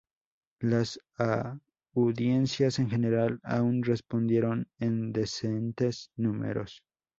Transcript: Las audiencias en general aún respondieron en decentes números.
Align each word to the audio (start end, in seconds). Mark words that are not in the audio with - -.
Las 0.61 0.99
audiencias 1.93 2.79
en 2.79 2.89
general 2.89 3.39
aún 3.43 3.83
respondieron 3.83 4.67
en 4.79 5.11
decentes 5.13 6.09
números. 6.15 6.81